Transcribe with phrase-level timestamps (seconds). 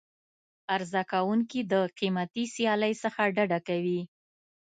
[0.75, 4.01] عرضه کوونکي د قیمتي سیالۍ څخه ډډه کوي.